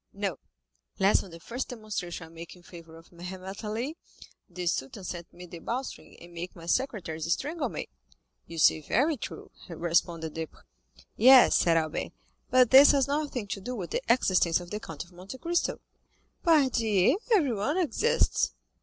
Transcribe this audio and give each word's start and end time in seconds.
"No, 0.13 0.39
lest 0.97 1.23
on 1.23 1.29
the 1.29 1.39
first 1.39 1.67
demonstration 1.67 2.25
I 2.25 2.29
make 2.31 2.55
in 2.55 2.63
favor 2.63 2.95
of 2.97 3.11
Mehemet 3.11 3.63
Ali, 3.63 3.97
the 4.49 4.65
Sultan 4.65 5.03
send 5.03 5.27
me 5.31 5.45
the 5.45 5.59
bowstring, 5.59 6.19
and 6.19 6.33
make 6.33 6.55
my 6.55 6.65
secretaries 6.65 7.31
strangle 7.31 7.69
me." 7.69 7.87
"You 8.47 8.57
say 8.57 8.81
very 8.81 9.15
true," 9.15 9.51
responded 9.69 10.33
Debray. 10.33 10.61
"Yes," 11.17 11.55
said 11.55 11.77
Albert, 11.77 12.13
"but 12.49 12.71
this 12.71 12.93
has 12.93 13.07
nothing 13.07 13.45
to 13.49 13.61
do 13.61 13.75
with 13.75 13.91
the 13.91 14.01
existence 14.11 14.59
of 14.59 14.71
the 14.71 14.79
Count 14.79 15.03
of 15.03 15.11
Monte 15.11 15.37
Cristo." 15.37 15.79
"Pardieu! 16.41 17.19
everyone 17.35 17.77
exists." 17.77 18.53